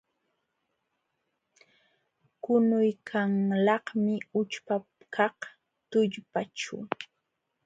Qunuykanlaqmi 2.43 4.15
ućhpakaq 4.39 5.37
tullpaaćhu. 5.89 6.77